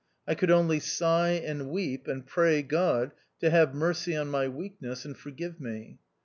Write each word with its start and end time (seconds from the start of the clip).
I 0.27 0.33
could 0.33 0.49
only 0.49 0.79
sigh, 0.79 1.33
and 1.45 1.69
weep, 1.69 2.07
and 2.07 2.25
pray 2.25 2.63
God 2.63 3.11
to 3.39 3.51
have 3.51 3.75
mercy 3.75 4.15
on 4.15 4.29
my 4.29 4.47
weakness 4.47 5.05
and 5.05 5.15
forgive 5.15 5.59
me. 5.61 5.99